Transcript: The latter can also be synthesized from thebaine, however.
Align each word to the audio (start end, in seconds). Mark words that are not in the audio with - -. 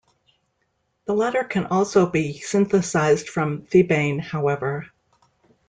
The 1.05 1.13
latter 1.13 1.43
can 1.43 1.67
also 1.67 2.07
be 2.07 2.33
synthesized 2.39 3.29
from 3.29 3.67
thebaine, 3.67 4.17
however. 4.19 4.87